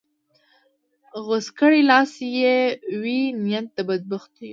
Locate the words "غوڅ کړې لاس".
1.25-2.07